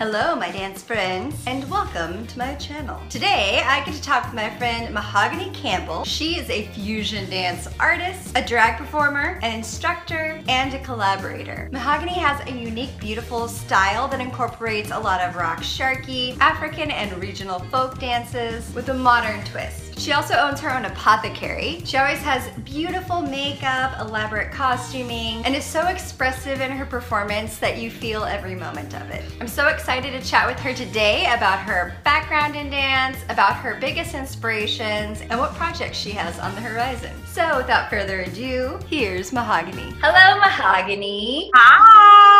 Hello, 0.00 0.34
my 0.34 0.50
dance 0.50 0.82
friends, 0.82 1.36
and 1.46 1.68
welcome 1.70 2.26
to 2.26 2.38
my 2.38 2.54
channel. 2.54 2.98
Today, 3.10 3.60
I 3.62 3.84
get 3.84 3.94
to 3.94 4.00
talk 4.00 4.24
with 4.24 4.32
my 4.32 4.48
friend 4.56 4.94
Mahogany 4.94 5.50
Campbell. 5.50 6.06
She 6.06 6.38
is 6.38 6.48
a 6.48 6.68
fusion 6.68 7.28
dance 7.28 7.68
artist, 7.78 8.32
a 8.34 8.42
drag 8.42 8.78
performer, 8.78 9.38
an 9.42 9.54
instructor, 9.54 10.42
and 10.48 10.72
a 10.72 10.82
collaborator. 10.82 11.68
Mahogany 11.70 12.14
has 12.14 12.40
a 12.48 12.50
unique, 12.50 12.98
beautiful 12.98 13.46
style 13.46 14.08
that 14.08 14.22
incorporates 14.22 14.90
a 14.90 14.98
lot 14.98 15.20
of 15.20 15.34
Raqs 15.34 15.64
Sharqi, 15.64 16.38
African, 16.38 16.90
and 16.90 17.12
regional 17.20 17.58
folk 17.58 17.98
dances 17.98 18.74
with 18.74 18.88
a 18.88 18.94
modern 18.94 19.44
twist. 19.44 19.89
She 20.00 20.12
also 20.12 20.34
owns 20.34 20.60
her 20.60 20.74
own 20.74 20.86
apothecary. 20.86 21.82
She 21.84 21.98
always 21.98 22.20
has 22.20 22.48
beautiful 22.60 23.20
makeup, 23.20 24.00
elaborate 24.00 24.50
costuming, 24.50 25.44
and 25.44 25.54
is 25.54 25.62
so 25.62 25.88
expressive 25.88 26.62
in 26.62 26.70
her 26.70 26.86
performance 26.86 27.58
that 27.58 27.76
you 27.76 27.90
feel 27.90 28.24
every 28.24 28.54
moment 28.54 28.94
of 28.94 29.10
it. 29.10 29.22
I'm 29.42 29.46
so 29.46 29.68
excited 29.68 30.18
to 30.18 30.26
chat 30.26 30.46
with 30.46 30.58
her 30.60 30.72
today 30.72 31.30
about 31.36 31.58
her 31.58 31.94
background 32.02 32.56
in 32.56 32.70
dance, 32.70 33.18
about 33.28 33.56
her 33.56 33.76
biggest 33.78 34.14
inspirations, 34.14 35.20
and 35.20 35.38
what 35.38 35.52
projects 35.52 35.98
she 35.98 36.12
has 36.12 36.38
on 36.38 36.54
the 36.54 36.62
horizon. 36.62 37.12
So 37.26 37.58
without 37.58 37.90
further 37.90 38.22
ado, 38.22 38.80
here's 38.88 39.34
Mahogany. 39.34 39.92
Hello, 40.00 40.40
Mahogany. 40.40 41.50
Hi! 41.54 42.39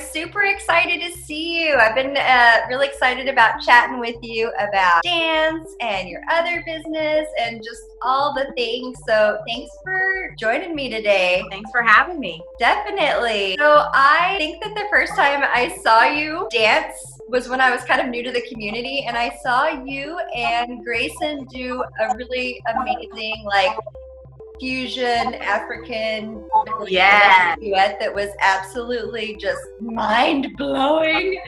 Super 0.00 0.44
excited 0.44 1.00
to 1.02 1.18
see 1.18 1.62
you. 1.62 1.74
I've 1.74 1.94
been 1.94 2.16
uh, 2.16 2.60
really 2.68 2.86
excited 2.86 3.28
about 3.28 3.60
chatting 3.60 4.00
with 4.00 4.16
you 4.22 4.50
about 4.58 5.02
dance 5.02 5.74
and 5.80 6.08
your 6.08 6.22
other 6.30 6.62
business 6.64 7.28
and 7.38 7.62
just 7.62 7.82
all 8.02 8.32
the 8.32 8.52
things. 8.56 8.98
So 9.06 9.38
thanks 9.46 9.70
for 9.84 10.34
joining 10.38 10.74
me 10.74 10.88
today. 10.88 11.44
Thanks 11.50 11.70
for 11.70 11.82
having 11.82 12.18
me. 12.18 12.42
Definitely. 12.58 13.56
So 13.58 13.88
I 13.92 14.36
think 14.38 14.62
that 14.62 14.74
the 14.74 14.86
first 14.90 15.14
time 15.16 15.42
I 15.42 15.76
saw 15.82 16.04
you 16.04 16.48
dance 16.50 17.20
was 17.28 17.48
when 17.48 17.60
I 17.60 17.70
was 17.70 17.82
kind 17.84 18.00
of 18.00 18.08
new 18.08 18.22
to 18.22 18.30
the 18.30 18.42
community 18.42 19.04
and 19.06 19.16
I 19.16 19.36
saw 19.42 19.68
you 19.68 20.18
and 20.34 20.84
Grayson 20.84 21.44
do 21.46 21.82
a 22.00 22.16
really 22.16 22.62
amazing 22.74 23.42
like 23.44 23.76
fusion 24.60 25.34
African 25.34 26.44
Yeah. 26.86 27.54
duet 27.56 27.98
that 28.00 28.14
was 28.14 28.30
absolutely 28.40 29.36
just 29.36 29.60
mind 29.80 30.48
blowing. 30.56 31.38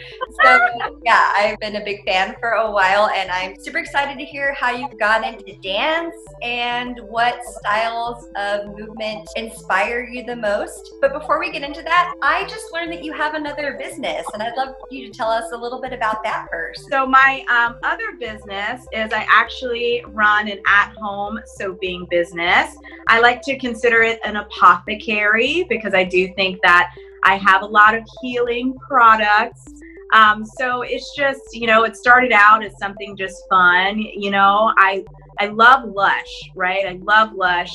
So 0.45 0.59
yeah, 1.05 1.31
I've 1.34 1.59
been 1.59 1.77
a 1.77 1.84
big 1.84 2.05
fan 2.05 2.37
for 2.41 2.50
a 2.53 2.70
while 2.70 3.09
and 3.09 3.31
I'm 3.31 3.56
super 3.59 3.78
excited 3.78 4.19
to 4.19 4.25
hear 4.25 4.55
how 4.55 4.70
you've 4.70 4.98
gone 4.98 5.25
into 5.25 5.56
dance 5.62 6.15
and 6.42 6.98
what 7.09 7.42
styles 7.45 8.27
of 8.37 8.67
movement 8.78 9.28
inspire 9.37 10.05
you 10.05 10.25
the 10.25 10.37
most. 10.37 10.95
But 11.00 11.12
before 11.12 11.39
we 11.41 11.50
get 11.50 11.62
into 11.62 11.83
that, 11.83 12.15
I 12.22 12.45
just 12.45 12.72
learned 12.72 12.93
that 12.93 13.05
you 13.05 13.12
have 13.12 13.34
another 13.34 13.77
business 13.78 14.27
and 14.33 14.43
I'd 14.43 14.56
love 14.56 14.75
you 14.91 15.06
to 15.11 15.12
tell 15.12 15.31
us 15.31 15.53
a 15.53 15.56
little 15.56 15.81
bit 15.81 15.93
about 15.93 16.22
that 16.25 16.47
first. 16.50 16.87
So 16.91 17.06
my 17.06 17.45
um, 17.50 17.77
other 17.83 18.12
business 18.19 18.87
is 18.93 19.12
I 19.12 19.27
actually 19.31 20.05
run 20.09 20.48
an 20.48 20.61
at-home 20.67 21.41
soaping 21.47 22.06
business. 22.11 22.77
I 23.06 23.20
like 23.20 23.42
to 23.42 23.58
consider 23.58 24.02
it 24.02 24.20
an 24.24 24.36
apothecary 24.36 25.64
because 25.68 25.94
I 25.94 26.04
do 26.04 26.32
think 26.34 26.60
that 26.62 26.92
I 27.24 27.36
have 27.36 27.62
a 27.62 27.66
lot 27.66 27.94
of 27.94 28.04
healing 28.20 28.74
products. 28.86 29.66
Um, 30.12 30.44
so 30.44 30.82
it's 30.82 31.14
just, 31.14 31.41
you 31.52 31.66
know, 31.66 31.84
it 31.84 31.96
started 31.96 32.32
out 32.32 32.64
as 32.64 32.76
something 32.78 33.16
just 33.16 33.42
fun. 33.48 33.98
You 33.98 34.30
know, 34.30 34.72
I 34.76 35.04
I 35.38 35.46
love 35.46 35.88
Lush, 35.88 36.50
right? 36.54 36.86
I 36.86 36.98
love 37.02 37.32
Lush, 37.34 37.72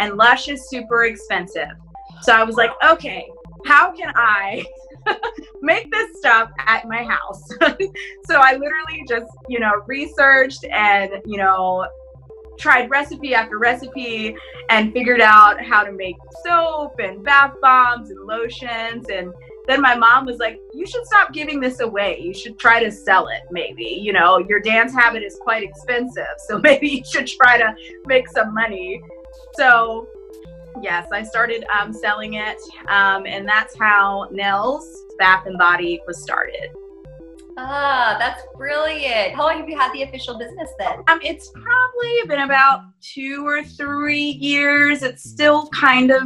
and 0.00 0.16
Lush 0.16 0.48
is 0.48 0.68
super 0.68 1.04
expensive. 1.04 1.70
So 2.22 2.32
I 2.32 2.42
was 2.42 2.56
like, 2.56 2.72
okay, 2.84 3.28
how 3.66 3.92
can 3.92 4.12
I 4.14 4.64
make 5.62 5.90
this 5.90 6.18
stuff 6.18 6.50
at 6.66 6.88
my 6.88 7.02
house? 7.04 7.48
so 8.26 8.40
I 8.40 8.52
literally 8.52 9.04
just, 9.08 9.30
you 9.48 9.60
know, 9.60 9.82
researched 9.86 10.64
and, 10.64 11.22
you 11.24 11.38
know, 11.38 11.86
tried 12.58 12.90
recipe 12.90 13.34
after 13.34 13.58
recipe 13.58 14.36
and 14.70 14.92
figured 14.92 15.20
out 15.20 15.62
how 15.62 15.84
to 15.84 15.92
make 15.92 16.16
soap 16.44 16.98
and 16.98 17.22
bath 17.24 17.54
bombs 17.60 18.10
and 18.10 18.20
lotions. 18.26 19.06
And 19.08 19.32
then 19.66 19.80
my 19.80 19.94
mom 19.96 20.26
was 20.26 20.38
like 20.38 20.60
you 20.74 20.86
should 20.86 21.04
stop 21.06 21.32
giving 21.32 21.60
this 21.60 21.80
away. 21.80 22.20
You 22.20 22.34
should 22.34 22.58
try 22.58 22.82
to 22.82 22.90
sell 22.90 23.28
it 23.28 23.42
maybe. 23.50 23.98
You 24.02 24.12
know 24.12 24.38
your 24.38 24.60
dance 24.60 24.92
habit 24.92 25.22
is 25.22 25.36
quite 25.40 25.62
expensive 25.62 26.24
so 26.38 26.58
maybe 26.62 26.88
you 26.88 27.04
should 27.04 27.26
try 27.26 27.58
to 27.58 27.74
make 28.06 28.28
some 28.28 28.54
money. 28.54 29.00
So 29.54 30.08
yes 30.82 31.08
i 31.10 31.22
started 31.22 31.64
um, 31.70 31.90
selling 31.90 32.34
it 32.34 32.58
um, 32.88 33.26
and 33.26 33.48
that's 33.48 33.74
how 33.78 34.28
Nelle's 34.30 35.06
bath 35.18 35.46
and 35.46 35.56
body 35.56 36.02
was 36.06 36.22
started 36.22 36.68
Ah, 37.58 38.16
that's 38.18 38.42
brilliant. 38.54 39.34
How 39.34 39.44
long 39.44 39.58
have 39.58 39.68
you 39.68 39.78
had 39.78 39.92
the 39.92 40.02
official 40.02 40.38
business 40.38 40.68
then? 40.78 40.98
Um, 41.08 41.18
it's 41.22 41.50
probably 41.50 42.28
been 42.28 42.42
about 42.44 42.82
two 43.00 43.46
or 43.46 43.64
three 43.64 44.20
years. 44.20 45.02
It's 45.02 45.22
still 45.22 45.68
kind 45.68 46.10
of 46.10 46.22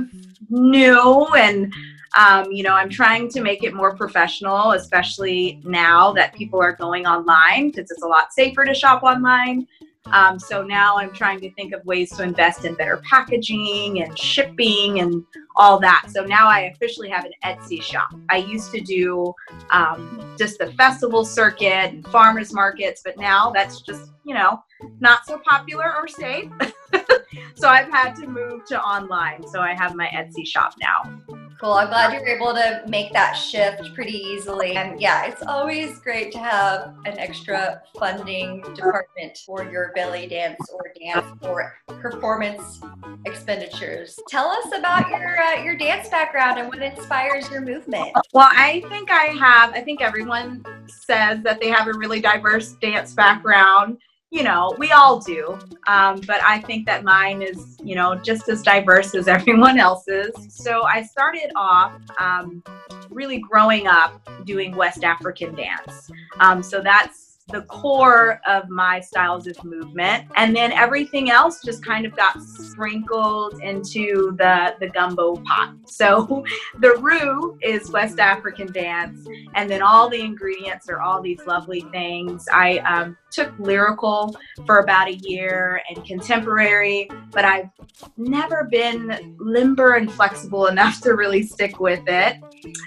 new, 0.49 1.27
and 1.37 1.73
um, 2.19 2.51
you 2.51 2.65
know, 2.65 2.73
I'm 2.73 2.91
trying 2.91 3.29
to 3.31 3.41
make 3.43 3.63
it 3.63 3.75
more 3.75 3.95
professional, 3.95 4.73
especially 4.73 5.61
now 5.65 6.13
that 6.15 6.35
people 6.35 6.61
are 6.61 6.73
going 6.73 7.07
online 7.07 7.71
because 7.71 7.91
it's 7.93 8.03
a 8.03 8.09
lot 8.09 8.33
safer 8.33 8.65
to 8.65 8.75
shop 8.75 9.05
online. 9.05 9.69
Um, 10.12 10.38
so 10.38 10.62
now 10.62 10.97
I'm 10.97 11.12
trying 11.12 11.41
to 11.41 11.53
think 11.53 11.72
of 11.72 11.84
ways 11.84 12.10
to 12.16 12.22
invest 12.22 12.65
in 12.65 12.75
better 12.75 13.03
packaging 13.09 14.03
and 14.03 14.19
shipping 14.19 15.00
and 15.00 15.25
all 15.56 15.78
that. 15.81 16.06
So 16.09 16.25
now 16.25 16.48
I 16.48 16.72
officially 16.75 17.09
have 17.09 17.25
an 17.25 17.32
Etsy 17.44 17.82
shop. 17.82 18.09
I 18.28 18.38
used 18.38 18.72
to 18.72 18.81
do 18.81 19.32
um, 19.71 20.34
just 20.38 20.59
the 20.59 20.72
festival 20.72 21.25
circuit 21.25 21.93
and 21.93 22.06
farmers 22.09 22.53
markets, 22.53 23.03
but 23.04 23.16
now 23.19 23.50
that's 23.50 23.81
just, 23.81 24.10
you 24.25 24.34
know, 24.34 24.62
not 25.00 25.26
so 25.26 25.38
popular 25.38 25.94
or 25.97 26.09
safe. 26.09 26.50
so 27.54 27.69
I've 27.69 27.91
had 27.91 28.15
to 28.16 28.27
move 28.27 28.65
to 28.66 28.81
online. 28.81 29.47
So 29.47 29.60
I 29.60 29.75
have 29.75 29.94
my 29.94 30.06
Etsy 30.06 30.47
shop 30.47 30.75
now. 30.81 31.40
Cool. 31.60 31.75
I'm 31.75 31.88
glad 31.88 32.15
you 32.15 32.21
were 32.21 32.26
able 32.26 32.54
to 32.54 32.82
make 32.88 33.12
that 33.12 33.34
shift 33.34 33.93
pretty 33.93 34.16
easily. 34.16 34.76
And 34.76 34.98
yeah, 34.98 35.26
it's 35.26 35.43
always 35.43 35.98
great 35.98 36.32
to 36.32 36.38
have 36.38 36.94
an 37.04 37.19
extra 37.19 37.82
funding 37.98 38.62
department 38.75 39.37
for 39.44 39.71
your 39.71 39.93
belly 39.94 40.26
dance 40.26 40.59
or 40.72 40.91
dance 40.98 41.26
or 41.43 41.75
performance 42.00 42.81
expenditures. 43.26 44.19
Tell 44.31 44.48
us 44.48 44.69
about 44.75 45.10
your 45.10 45.38
uh, 45.38 45.62
your 45.62 45.76
dance 45.76 46.09
background 46.09 46.59
and 46.59 46.69
what 46.69 46.81
inspires 46.81 47.50
your 47.50 47.60
movement. 47.60 48.16
Well, 48.32 48.48
I 48.50 48.82
think 48.88 49.10
I 49.10 49.25
have, 49.38 49.75
I 49.75 49.82
think 49.82 50.00
everyone 50.00 50.65
says 50.87 51.42
that 51.42 51.60
they 51.60 51.69
have 51.69 51.88
a 51.88 51.92
really 51.92 52.22
diverse 52.22 52.72
dance 52.81 53.12
background 53.12 53.98
you 54.31 54.45
know, 54.45 54.75
we 54.79 54.93
all 54.93 55.19
do. 55.19 55.59
Um, 55.87 56.21
but 56.27 56.41
I 56.43 56.61
think 56.61 56.87
that 56.87 57.03
mine 57.03 57.43
is, 57.43 57.77
you 57.83 57.97
know, 57.97 58.15
just 58.15 58.49
as 58.49 58.63
diverse 58.63 59.15
as 59.15 59.29
everyone 59.37 59.79
else's. 59.79 60.33
So 60.49 60.85
I 60.85 61.03
started 61.03 61.51
off 61.57 62.01
um, 62.19 62.63
really 63.11 63.39
growing 63.39 63.87
up 63.87 64.29
doing 64.45 64.77
West 64.77 65.05
African 65.05 65.55
dance. 65.55 66.11
Um, 66.39 66.63
so 66.63 66.81
that's 66.81 67.31
the 67.49 67.63
core 67.63 68.41
of 68.47 68.69
my 68.69 69.01
styles 69.01 69.47
of 69.47 69.63
movement 69.65 70.25
and 70.37 70.55
then 70.55 70.73
everything 70.73 71.31
else 71.31 71.61
just 71.65 71.85
kind 71.85 72.07
of 72.07 72.15
got 72.17 72.41
sprinkled 72.41 73.61
into 73.61 74.37
the 74.39 74.77
the 74.79 74.89
gumbo 74.89 75.35
pot 75.37 75.75
so 75.87 76.45
the 76.79 76.95
roux 77.01 77.59
is 77.63 77.91
west 77.91 78.21
african 78.21 78.71
dance 78.73 79.27
and 79.55 79.69
then 79.69 79.83
all 79.83 80.09
the 80.09 80.21
ingredients 80.21 80.89
are 80.89 81.01
all 81.01 81.21
these 81.21 81.41
lovely 81.47 81.81
things 81.93 82.47
i 82.53 82.79
um, 82.79 83.17
took 83.31 83.53
lyrical 83.59 84.37
for 84.67 84.79
about 84.79 85.09
a 85.09 85.15
year 85.15 85.83
and 85.89 86.05
contemporary 86.05 87.09
but 87.33 87.45
i've 87.45 87.69
never 88.16 88.69
been 88.71 89.37
limber 89.39 89.95
and 89.95 90.13
flexible 90.13 90.66
enough 90.75 91.01
to 91.01 91.15
really 91.15 91.43
stick 91.43 91.81
with 91.81 92.03
it 92.07 92.37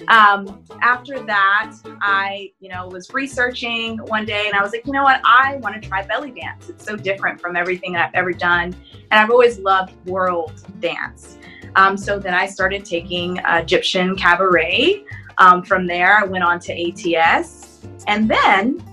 um, 0.07 0.63
after 0.81 1.23
that 1.23 1.73
i 2.01 2.49
you 2.59 2.69
know 2.69 2.87
was 2.87 3.13
researching 3.13 3.97
one 4.07 4.25
day 4.25 4.45
and 4.45 4.55
I 4.55 4.61
was 4.61 4.71
like, 4.71 4.85
you 4.85 4.93
know 4.93 5.03
what? 5.03 5.21
I 5.25 5.57
want 5.57 5.81
to 5.81 5.87
try 5.87 6.05
belly 6.05 6.31
dance. 6.31 6.69
It's 6.69 6.85
so 6.85 6.95
different 6.95 7.41
from 7.41 7.55
everything 7.55 7.95
I've 7.95 8.13
ever 8.13 8.31
done. 8.31 8.75
And 9.11 9.19
I've 9.19 9.29
always 9.29 9.59
loved 9.59 9.93
world 10.07 10.63
dance. 10.79 11.37
Um, 11.75 11.97
so 11.97 12.19
then 12.19 12.33
I 12.33 12.45
started 12.45 12.85
taking 12.85 13.39
Egyptian 13.45 14.15
cabaret. 14.15 15.03
Um, 15.39 15.63
from 15.63 15.87
there, 15.87 16.17
I 16.19 16.25
went 16.25 16.43
on 16.43 16.59
to 16.59 17.15
ATS. 17.17 17.81
And 18.07 18.29
then 18.29 18.83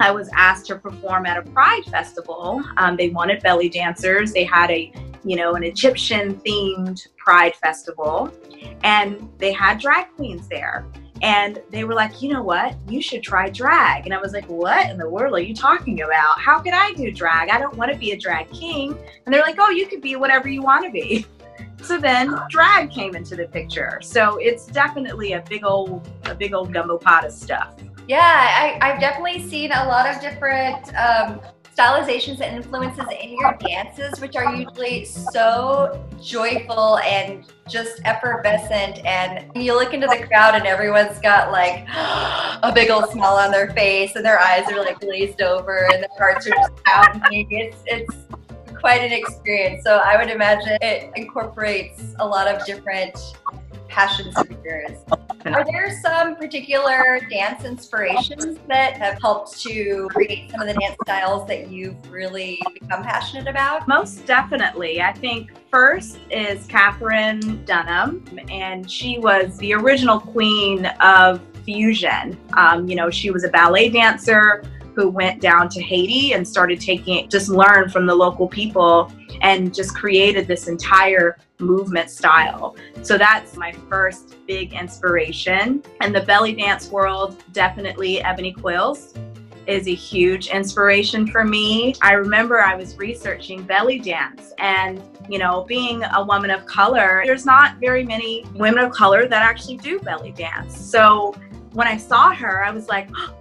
I 0.00 0.10
was 0.10 0.28
asked 0.32 0.66
to 0.66 0.76
perform 0.76 1.26
at 1.26 1.36
a 1.36 1.42
pride 1.42 1.84
festival. 1.86 2.62
Um, 2.76 2.96
they 2.96 3.10
wanted 3.10 3.42
belly 3.42 3.68
dancers. 3.68 4.32
They 4.32 4.44
had 4.44 4.70
a, 4.70 4.92
you 5.24 5.36
know, 5.36 5.54
an 5.54 5.64
Egyptian 5.64 6.36
themed 6.40 7.08
pride 7.16 7.54
festival 7.56 8.32
and 8.84 9.28
they 9.38 9.52
had 9.52 9.78
drag 9.78 10.08
queens 10.16 10.48
there 10.48 10.86
and 11.22 11.60
they 11.70 11.84
were 11.84 11.94
like, 11.94 12.22
you 12.22 12.32
know 12.32 12.42
what? 12.42 12.76
You 12.88 13.02
should 13.02 13.22
try 13.22 13.48
drag. 13.50 14.04
And 14.04 14.14
I 14.14 14.18
was 14.18 14.32
like, 14.32 14.46
what 14.46 14.88
in 14.88 14.98
the 14.98 15.08
world 15.08 15.34
are 15.34 15.40
you 15.40 15.54
talking 15.54 16.02
about? 16.02 16.38
How 16.38 16.60
could 16.60 16.74
I 16.74 16.92
do 16.92 17.10
drag? 17.10 17.50
I 17.50 17.58
don't 17.58 17.76
want 17.76 17.92
to 17.92 17.98
be 17.98 18.12
a 18.12 18.16
drag 18.16 18.50
king. 18.52 18.96
And 19.26 19.34
they're 19.34 19.42
like, 19.42 19.56
oh, 19.58 19.70
you 19.70 19.86
could 19.86 20.00
be 20.00 20.16
whatever 20.16 20.48
you 20.48 20.62
want 20.62 20.84
to 20.84 20.90
be. 20.90 21.26
So 21.80 21.96
then 21.96 22.36
drag 22.50 22.90
came 22.90 23.14
into 23.14 23.36
the 23.36 23.46
picture. 23.46 24.00
So 24.02 24.36
it's 24.38 24.66
definitely 24.66 25.34
a 25.34 25.44
big 25.48 25.64
old, 25.64 26.08
a 26.24 26.34
big 26.34 26.52
old 26.52 26.72
gumbo 26.72 26.98
pot 26.98 27.24
of 27.24 27.32
stuff. 27.32 27.72
Yeah, 28.08 28.22
I, 28.22 28.78
I've 28.80 29.00
definitely 29.00 29.46
seen 29.48 29.70
a 29.70 29.84
lot 29.86 30.08
of 30.08 30.18
different 30.22 30.94
um, 30.96 31.42
stylizations 31.76 32.40
and 32.40 32.56
influences 32.56 33.04
in 33.20 33.32
your 33.38 33.54
dances, 33.60 34.18
which 34.18 34.34
are 34.34 34.54
usually 34.54 35.04
so 35.04 36.02
joyful 36.18 36.96
and 37.00 37.44
just 37.68 38.00
effervescent. 38.06 39.04
And 39.04 39.54
you 39.54 39.74
look 39.74 39.92
into 39.92 40.06
the 40.06 40.26
crowd 40.26 40.54
and 40.54 40.66
everyone's 40.66 41.18
got 41.18 41.52
like 41.52 41.86
a 41.92 42.72
big 42.74 42.90
old 42.90 43.10
smile 43.10 43.36
on 43.36 43.50
their 43.50 43.72
face 43.72 44.16
and 44.16 44.24
their 44.24 44.40
eyes 44.40 44.64
are 44.72 44.80
like 44.80 45.00
glazed 45.00 45.42
over 45.42 45.86
and 45.92 46.02
their 46.02 46.08
hearts 46.16 46.46
are 46.46 46.50
just 46.50 46.82
pounding. 46.84 47.46
It's, 47.50 47.76
it's 47.84 48.16
quite 48.80 49.02
an 49.02 49.12
experience. 49.12 49.84
So 49.84 49.98
I 49.98 50.16
would 50.16 50.30
imagine 50.30 50.78
it 50.80 51.10
incorporates 51.14 52.14
a 52.20 52.26
lot 52.26 52.48
of 52.48 52.64
different 52.64 53.18
passions 53.88 54.34
yours. 54.64 54.98
Are 55.46 55.64
there 55.64 55.98
some 56.02 56.36
particular 56.36 57.20
dance 57.30 57.64
inspirations 57.64 58.58
that 58.68 58.96
have 58.98 59.20
helped 59.20 59.60
to 59.62 60.08
create 60.10 60.50
some 60.50 60.60
of 60.60 60.66
the 60.66 60.74
dance 60.74 60.96
styles 61.04 61.46
that 61.48 61.70
you've 61.70 62.10
really 62.10 62.60
become 62.80 63.02
passionate 63.02 63.48
about? 63.48 63.88
Most 63.88 64.26
definitely. 64.26 65.00
I 65.00 65.12
think 65.12 65.52
first 65.70 66.18
is 66.30 66.66
Katherine 66.66 67.64
Dunham, 67.64 68.24
and 68.50 68.90
she 68.90 69.18
was 69.18 69.56
the 69.58 69.72
original 69.74 70.20
queen 70.20 70.86
of 71.00 71.40
fusion. 71.64 72.36
Um, 72.54 72.88
you 72.88 72.96
know, 72.96 73.10
she 73.10 73.30
was 73.30 73.44
a 73.44 73.48
ballet 73.48 73.88
dancer 73.88 74.64
who 74.94 75.08
went 75.08 75.40
down 75.40 75.68
to 75.68 75.80
Haiti 75.80 76.32
and 76.32 76.46
started 76.46 76.80
taking 76.80 77.28
just 77.28 77.48
learn 77.48 77.88
from 77.88 78.04
the 78.04 78.14
local 78.14 78.48
people 78.48 79.12
and 79.42 79.72
just 79.72 79.94
created 79.94 80.48
this 80.48 80.66
entire 80.66 81.38
movement 81.58 82.10
style. 82.10 82.76
So 83.02 83.18
that's 83.18 83.56
my 83.56 83.72
first 83.88 84.36
big 84.46 84.72
inspiration. 84.72 85.82
And 86.00 86.14
the 86.14 86.22
belly 86.22 86.54
dance 86.54 86.90
world, 86.90 87.42
definitely 87.52 88.20
Ebony 88.22 88.54
Qualls 88.54 89.16
is 89.66 89.86
a 89.86 89.94
huge 89.94 90.48
inspiration 90.48 91.26
for 91.26 91.44
me. 91.44 91.94
I 92.00 92.12
remember 92.12 92.60
I 92.60 92.74
was 92.74 92.96
researching 92.96 93.62
belly 93.64 93.98
dance 93.98 94.52
and 94.58 95.02
you 95.28 95.38
know, 95.38 95.64
being 95.68 96.02
a 96.14 96.24
woman 96.24 96.50
of 96.50 96.64
color, 96.64 97.22
there's 97.26 97.44
not 97.44 97.76
very 97.78 98.02
many 98.04 98.44
women 98.54 98.82
of 98.82 98.92
color 98.92 99.28
that 99.28 99.42
actually 99.42 99.76
do 99.76 100.00
belly 100.00 100.32
dance. 100.32 100.76
So 100.76 101.34
when 101.72 101.86
I 101.86 101.96
saw 101.96 102.32
her, 102.34 102.64
I 102.64 102.70
was 102.70 102.88
like, 102.88 103.10
oh, 103.14 103.34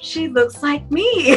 she 0.00 0.28
looks 0.28 0.62
like 0.62 0.90
me. 0.90 1.36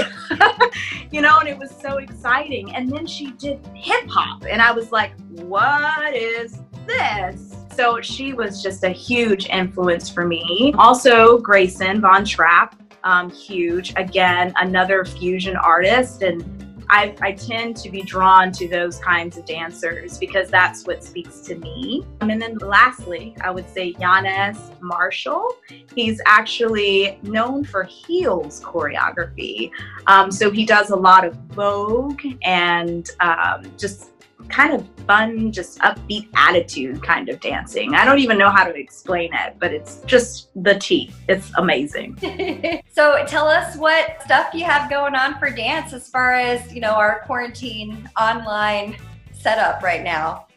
you 1.12 1.22
know, 1.22 1.40
and 1.40 1.48
it 1.48 1.58
was 1.58 1.72
so 1.72 1.98
exciting. 1.98 2.74
And 2.76 2.92
then 2.92 3.06
she 3.06 3.32
did 3.32 3.60
hip 3.74 4.08
hop, 4.10 4.44
and 4.50 4.62
I 4.62 4.72
was 4.72 4.92
like, 4.92 5.14
what 5.30 6.16
is 6.16 6.60
this? 6.86 7.56
So 7.76 8.00
she 8.02 8.34
was 8.34 8.64
just 8.64 8.84
a 8.84 8.90
huge 8.90 9.48
influence 9.48 10.10
for 10.10 10.26
me. 10.26 10.74
Also, 10.78 11.40
Grayson 11.40 12.00
Von 12.00 12.24
Trapp, 12.24 12.76
um, 13.04 13.30
huge. 13.30 13.94
Again, 13.98 14.54
another 14.56 15.06
fusion 15.06 15.56
artist. 15.58 16.22
And 16.22 16.65
I, 16.90 17.16
I, 17.22 17.32
tend 17.34 17.78
to 17.78 17.90
be 17.90 18.02
drawn 18.02 18.52
to 18.54 18.68
those 18.68 19.00
kinds 19.00 19.38
of 19.38 19.46
dancers 19.46 20.18
because 20.18 20.50
that's 20.50 20.86
what 20.86 21.04
speaks 21.04 21.40
to 21.42 21.56
me. 21.56 22.06
Um, 22.22 22.30
and 22.30 22.42
then 22.42 22.58
lastly, 22.58 23.36
I 23.42 23.52
would 23.52 23.70
say 23.70 23.94
Yanis 23.94 24.58
Marshall. 24.82 25.58
He's 25.94 26.22
actually 26.26 27.20
known 27.24 27.64
for 27.64 27.84
heels 27.84 28.62
choreography. 28.62 29.72
Um, 30.08 30.32
so 30.32 30.52
he 30.52 30.66
does 30.66 30.90
a 30.90 30.96
lot 30.96 31.26
of 31.26 31.36
Vogue 31.52 32.22
and 32.44 33.10
um, 33.20 33.72
just 33.78 34.12
kind 34.50 34.74
of 34.74 34.88
fun, 35.08 35.52
just 35.52 35.80
upbeat 35.80 36.28
attitude 36.36 37.02
kind 37.04 37.30
of 37.30 37.40
dancing. 37.40 37.96
I 37.96 38.06
don't 38.06 38.20
even 38.20 38.38
know 38.38 38.50
how 38.50 38.64
to 38.64 38.76
explain 38.76 39.34
it, 39.34 39.56
but 39.60 39.74
it's 39.74 40.02
just 40.06 40.50
the 40.56 40.76
tea. 40.76 41.12
It's 41.28 41.52
amazing. 41.58 42.18
so 42.92 43.24
tell 43.28 43.48
us 43.48 43.76
what 43.78 44.22
stuff 44.24 44.54
you 44.54 44.64
have 44.66 44.90
going 44.90 45.16
on 45.16 45.38
for 45.40 45.50
dance 45.50 45.94
as 45.94 46.10
far 46.10 46.34
as, 46.34 46.74
you 46.74 46.82
know, 46.82 46.92
our 46.92 47.22
quarantine 47.26 48.10
online 48.20 48.98
setup 49.34 49.84
right 49.84 50.04
now. 50.04 50.48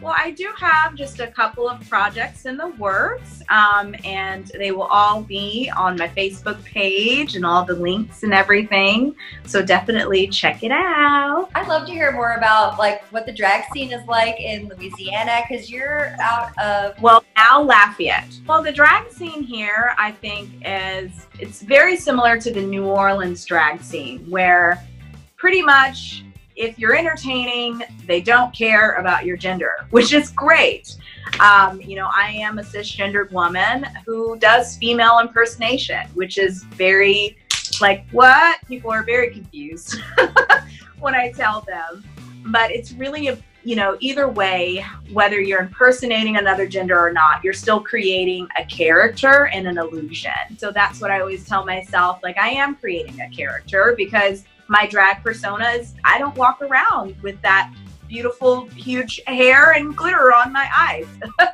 Well, 0.00 0.14
I 0.16 0.30
do 0.30 0.48
have 0.56 0.94
just 0.94 1.18
a 1.18 1.26
couple 1.26 1.68
of 1.68 1.86
projects 1.88 2.46
in 2.46 2.56
the 2.56 2.68
works, 2.78 3.42
um, 3.48 3.96
and 4.04 4.46
they 4.56 4.70
will 4.70 4.82
all 4.82 5.22
be 5.22 5.70
on 5.76 5.96
my 5.96 6.08
Facebook 6.08 6.62
page 6.64 7.34
and 7.34 7.44
all 7.44 7.64
the 7.64 7.74
links 7.74 8.22
and 8.22 8.32
everything. 8.32 9.16
So 9.44 9.64
definitely 9.64 10.28
check 10.28 10.62
it 10.62 10.70
out. 10.70 11.50
I'd 11.54 11.66
love 11.66 11.86
to 11.86 11.92
hear 11.92 12.12
more 12.12 12.34
about 12.34 12.78
like 12.78 13.02
what 13.12 13.26
the 13.26 13.32
drag 13.32 13.64
scene 13.72 13.92
is 13.92 14.06
like 14.06 14.38
in 14.40 14.68
Louisiana 14.68 15.42
because 15.48 15.70
you're 15.70 16.14
out 16.20 16.56
of 16.58 17.00
well 17.02 17.24
now 17.36 17.62
Lafayette. 17.62 18.38
Well, 18.46 18.62
the 18.62 18.72
drag 18.72 19.10
scene 19.10 19.42
here, 19.42 19.94
I 19.98 20.12
think, 20.12 20.48
is 20.64 21.26
it's 21.40 21.62
very 21.62 21.96
similar 21.96 22.40
to 22.40 22.52
the 22.52 22.62
New 22.62 22.84
Orleans 22.84 23.44
drag 23.44 23.82
scene 23.82 24.24
where 24.30 24.80
pretty 25.36 25.62
much 25.62 26.24
if 26.58 26.76
you're 26.78 26.96
entertaining, 26.96 27.82
they 28.06 28.20
don't 28.20 28.52
care 28.52 28.94
about 28.94 29.24
your 29.24 29.36
gender, 29.36 29.86
which 29.90 30.12
is 30.12 30.30
great. 30.30 30.96
Um, 31.40 31.80
you 31.80 31.94
know, 31.94 32.10
I 32.14 32.30
am 32.30 32.58
a 32.58 32.62
cisgendered 32.62 33.30
woman 33.30 33.86
who 34.04 34.36
does 34.38 34.76
female 34.76 35.20
impersonation, 35.20 36.08
which 36.14 36.36
is 36.36 36.64
very 36.64 37.38
like 37.80 38.06
what? 38.10 38.58
People 38.66 38.90
are 38.90 39.04
very 39.04 39.30
confused 39.30 40.00
when 40.98 41.14
I 41.14 41.30
tell 41.30 41.60
them. 41.60 42.04
But 42.46 42.72
it's 42.72 42.92
really 42.92 43.28
a 43.28 43.38
you 43.64 43.76
know, 43.76 43.98
either 44.00 44.28
way, 44.28 44.82
whether 45.12 45.40
you're 45.40 45.60
impersonating 45.60 46.38
another 46.38 46.66
gender 46.66 46.98
or 46.98 47.12
not, 47.12 47.44
you're 47.44 47.52
still 47.52 47.80
creating 47.80 48.48
a 48.56 48.64
character 48.64 49.48
and 49.52 49.66
an 49.66 49.76
illusion. 49.76 50.32
So 50.56 50.70
that's 50.70 51.00
what 51.02 51.10
I 51.10 51.20
always 51.20 51.46
tell 51.46 51.66
myself 51.66 52.20
like, 52.22 52.38
I 52.38 52.48
am 52.50 52.76
creating 52.76 53.20
a 53.20 53.28
character 53.28 53.94
because 53.96 54.44
my 54.68 54.86
drag 54.86 55.22
persona 55.22 55.70
is 55.70 55.94
I 56.04 56.18
don't 56.18 56.36
walk 56.36 56.60
around 56.62 57.16
with 57.22 57.40
that 57.42 57.72
beautiful, 58.06 58.66
huge 58.68 59.20
hair 59.26 59.72
and 59.72 59.96
glitter 59.96 60.34
on 60.34 60.52
my 60.52 60.68
eyes. 60.74 61.06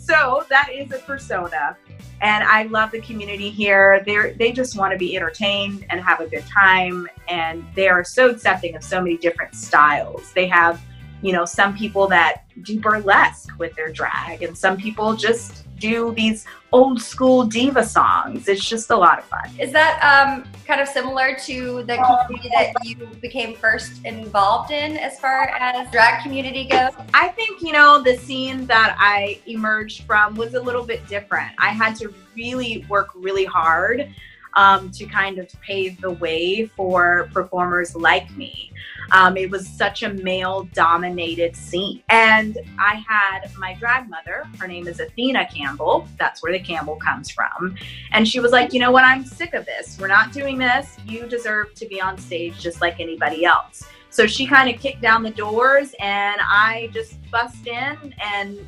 so 0.00 0.44
that 0.48 0.70
is 0.72 0.92
a 0.92 0.98
persona. 0.98 1.76
And 2.20 2.42
I 2.42 2.64
love 2.64 2.90
the 2.90 3.00
community 3.00 3.48
here. 3.50 4.02
They 4.04 4.34
they 4.38 4.52
just 4.52 4.76
want 4.76 4.92
to 4.92 4.98
be 4.98 5.16
entertained 5.16 5.86
and 5.90 6.00
have 6.00 6.20
a 6.20 6.26
good 6.26 6.44
time. 6.46 7.06
And 7.28 7.64
they 7.74 7.88
are 7.88 8.02
so 8.02 8.30
accepting 8.30 8.74
of 8.74 8.82
so 8.82 9.00
many 9.00 9.16
different 9.16 9.54
styles. 9.54 10.32
They 10.32 10.48
have, 10.48 10.80
you 11.22 11.32
know, 11.32 11.44
some 11.44 11.76
people 11.76 12.08
that 12.08 12.42
do 12.62 12.80
burlesque 12.80 13.56
with 13.58 13.74
their 13.76 13.92
drag, 13.92 14.42
and 14.42 14.58
some 14.58 14.76
people 14.76 15.14
just 15.14 15.67
do 15.78 16.12
these 16.14 16.44
old 16.72 17.00
school 17.00 17.44
diva 17.44 17.84
songs. 17.84 18.48
It's 18.48 18.68
just 18.68 18.90
a 18.90 18.96
lot 18.96 19.18
of 19.18 19.24
fun. 19.24 19.50
Is 19.58 19.72
that 19.72 19.98
um, 20.02 20.44
kind 20.66 20.80
of 20.80 20.88
similar 20.88 21.36
to 21.44 21.82
the 21.84 21.96
community 22.26 22.50
that 22.54 22.72
you 22.84 22.96
became 23.20 23.54
first 23.56 24.04
involved 24.04 24.70
in 24.70 24.96
as 24.98 25.18
far 25.18 25.48
as 25.48 25.90
drag 25.90 26.22
community 26.22 26.64
goes? 26.64 26.92
I 27.14 27.28
think, 27.28 27.62
you 27.62 27.72
know, 27.72 28.02
the 28.02 28.16
scene 28.16 28.66
that 28.66 28.96
I 28.98 29.40
emerged 29.46 30.02
from 30.02 30.34
was 30.34 30.54
a 30.54 30.60
little 30.60 30.84
bit 30.84 31.06
different. 31.08 31.52
I 31.58 31.70
had 31.70 31.96
to 31.96 32.12
really 32.34 32.84
work 32.88 33.08
really 33.14 33.44
hard 33.44 34.12
um, 34.54 34.90
to 34.92 35.06
kind 35.06 35.38
of 35.38 35.48
pave 35.60 36.00
the 36.00 36.10
way 36.10 36.66
for 36.66 37.30
performers 37.32 37.94
like 37.94 38.30
me. 38.36 38.72
Um, 39.12 39.36
it 39.36 39.50
was 39.50 39.66
such 39.66 40.02
a 40.02 40.12
male 40.14 40.68
dominated 40.74 41.56
scene. 41.56 42.02
And 42.08 42.58
I 42.78 43.02
had 43.08 43.50
my 43.58 43.74
drag 43.74 44.08
mother, 44.08 44.44
her 44.58 44.68
name 44.68 44.86
is 44.86 45.00
Athena 45.00 45.48
Campbell. 45.52 46.06
That's 46.18 46.42
where 46.42 46.52
the 46.52 46.60
Campbell 46.60 46.96
comes 46.96 47.30
from. 47.30 47.74
And 48.12 48.28
she 48.28 48.40
was 48.40 48.52
like, 48.52 48.72
you 48.72 48.80
know 48.80 48.90
what? 48.90 49.04
I'm 49.04 49.24
sick 49.24 49.54
of 49.54 49.64
this. 49.64 49.98
We're 49.98 50.08
not 50.08 50.32
doing 50.32 50.58
this. 50.58 50.96
You 51.06 51.26
deserve 51.26 51.74
to 51.74 51.86
be 51.86 52.00
on 52.00 52.18
stage 52.18 52.58
just 52.58 52.80
like 52.80 53.00
anybody 53.00 53.44
else. 53.44 53.84
So 54.10 54.26
she 54.26 54.46
kind 54.46 54.72
of 54.74 54.80
kicked 54.80 55.02
down 55.02 55.22
the 55.22 55.30
doors 55.30 55.94
and 56.00 56.40
I 56.40 56.90
just 56.92 57.16
bust 57.30 57.66
in 57.66 58.14
and 58.22 58.66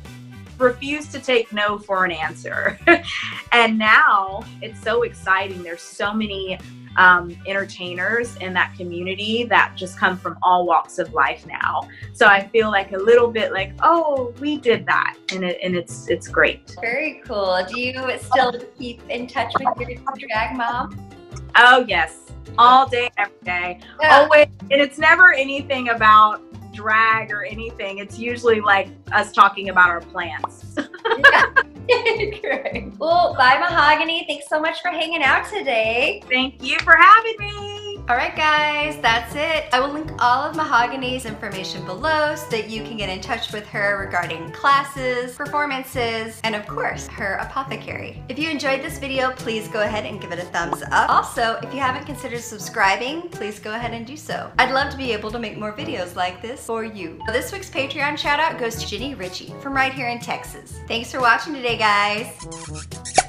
refused 0.57 1.11
to 1.11 1.19
take 1.19 1.51
no 1.51 1.77
for 1.77 2.05
an 2.05 2.11
answer. 2.11 2.79
and 3.51 3.77
now 3.77 4.43
it's 4.61 4.81
so 4.81 5.01
exciting. 5.03 5.63
There's 5.63 5.81
so 5.81 6.13
many 6.13 6.59
um, 6.97 7.35
entertainers 7.47 8.35
in 8.37 8.53
that 8.53 8.75
community 8.75 9.43
that 9.45 9.73
just 9.75 9.97
come 9.97 10.17
from 10.17 10.37
all 10.41 10.65
walks 10.65 10.99
of 10.99 11.13
life 11.13 11.45
now. 11.45 11.87
So 12.13 12.27
I 12.27 12.47
feel 12.47 12.69
like 12.69 12.91
a 12.91 12.97
little 12.97 13.31
bit 13.31 13.51
like, 13.51 13.73
oh, 13.81 14.33
we 14.39 14.57
did 14.57 14.85
that, 14.85 15.17
and 15.31 15.43
it, 15.43 15.59
and 15.63 15.75
it's 15.75 16.09
it's 16.09 16.27
great. 16.27 16.75
Very 16.81 17.21
cool. 17.25 17.65
Do 17.69 17.79
you 17.79 17.93
still 18.19 18.53
keep 18.77 19.01
in 19.09 19.27
touch 19.27 19.53
with 19.59 19.89
your 19.89 19.99
drag 20.27 20.57
mom? 20.57 21.09
Oh 21.55 21.85
yes, 21.87 22.31
all 22.57 22.87
day, 22.87 23.09
every 23.17 23.33
day, 23.43 23.79
yeah. 24.01 24.19
always. 24.19 24.47
And 24.61 24.81
it's 24.81 24.97
never 24.97 25.33
anything 25.33 25.89
about 25.89 26.41
drag 26.73 27.31
or 27.31 27.43
anything. 27.43 27.97
It's 27.99 28.17
usually 28.17 28.61
like 28.61 28.89
us 29.11 29.31
talking 29.31 29.69
about 29.69 29.89
our 29.89 30.01
plants. 30.01 30.75
Great. 32.41 32.91
Well, 32.97 33.35
bye, 33.35 33.57
Mahogany. 33.59 34.25
Thanks 34.27 34.47
so 34.47 34.59
much 34.59 34.81
for 34.81 34.89
hanging 34.89 35.23
out 35.23 35.47
today. 35.49 36.21
Thank 36.27 36.63
you 36.63 36.77
for 36.79 36.95
having 36.95 37.35
me. 37.39 37.70
All 38.09 38.17
right, 38.17 38.35
guys, 38.35 38.99
that's 39.01 39.35
it. 39.35 39.69
I 39.71 39.79
will 39.79 39.93
link 39.93 40.11
all 40.19 40.43
of 40.43 40.55
Mahogany's 40.55 41.25
information 41.25 41.85
below 41.85 42.35
so 42.35 42.49
that 42.49 42.69
you 42.69 42.83
can 42.83 42.97
get 42.97 43.09
in 43.09 43.21
touch 43.21 43.53
with 43.53 43.65
her 43.67 43.99
regarding 43.99 44.51
classes, 44.51 45.35
performances, 45.35 46.41
and 46.43 46.55
of 46.55 46.67
course, 46.67 47.07
her 47.07 47.35
apothecary. 47.35 48.21
If 48.27 48.37
you 48.37 48.49
enjoyed 48.49 48.81
this 48.81 48.97
video, 48.97 49.31
please 49.31 49.67
go 49.67 49.81
ahead 49.81 50.05
and 50.05 50.19
give 50.19 50.31
it 50.31 50.39
a 50.39 50.45
thumbs 50.45 50.81
up. 50.91 51.09
Also, 51.09 51.59
if 51.63 51.73
you 51.73 51.79
haven't 51.79 52.05
considered 52.05 52.41
subscribing, 52.41 53.29
please 53.29 53.59
go 53.59 53.73
ahead 53.75 53.93
and 53.93 54.05
do 54.05 54.17
so. 54.17 54.51
I'd 54.57 54.73
love 54.73 54.91
to 54.91 54.97
be 54.97 55.13
able 55.13 55.31
to 55.31 55.39
make 55.39 55.57
more 55.57 55.71
videos 55.71 56.15
like 56.15 56.41
this 56.41 56.65
for 56.65 56.83
you. 56.83 57.19
This 57.27 57.51
week's 57.53 57.69
Patreon 57.69 58.17
shout 58.17 58.39
out 58.39 58.59
goes 58.59 58.75
to 58.77 58.87
Ginny 58.87 59.15
Ritchie 59.15 59.53
from 59.61 59.73
right 59.73 59.93
here 59.93 60.09
in 60.09 60.19
Texas. 60.19 60.79
Thanks 60.87 61.11
for 61.11 61.21
watching 61.21 61.53
today, 61.53 61.77
guys. 61.77 63.20